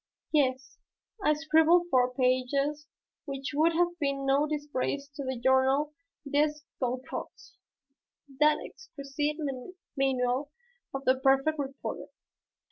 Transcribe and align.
Yes, 0.31 0.79
I 1.23 1.33
scribbled 1.35 1.87
four 1.91 2.11
pages 2.15 2.87
which 3.25 3.51
would 3.53 3.73
have 3.73 3.99
been 3.99 4.25
no 4.25 4.47
disgrace 4.47 5.07
to 5.09 5.23
the 5.23 5.37
Journal 5.39 5.93
des 6.27 6.53
Goncourts, 6.81 7.55
that 8.39 8.57
exquisite 8.65 9.37
manual 9.95 10.51
of 10.91 11.05
the 11.05 11.19
perfect 11.19 11.59
reporter. 11.59 12.07